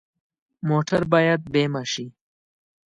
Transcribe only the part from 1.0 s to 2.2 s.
باید بیمه شي.